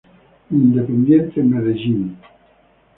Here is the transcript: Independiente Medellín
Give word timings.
Independiente 0.49 1.43
Medellín 1.43 2.17